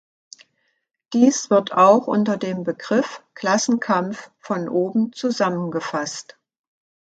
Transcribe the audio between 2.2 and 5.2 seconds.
dem Begriff "Klassenkampf von oben"